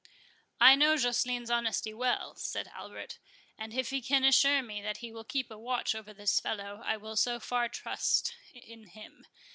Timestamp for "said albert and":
2.35-3.71